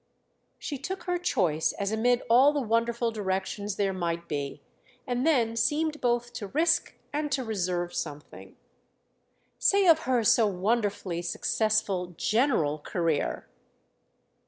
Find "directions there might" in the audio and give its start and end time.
3.11-4.27